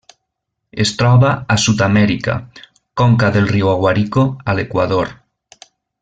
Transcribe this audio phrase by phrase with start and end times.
[0.85, 2.37] Es troba a Sud-amèrica:
[3.01, 4.23] conca del riu Aguarico
[4.55, 5.13] a l'Equador.